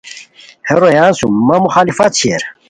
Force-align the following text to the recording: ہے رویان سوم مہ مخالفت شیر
ہے 0.67 0.73
رویان 0.81 1.11
سوم 1.19 1.33
مہ 1.47 1.55
مخالفت 1.65 2.11
شیر 2.19 2.41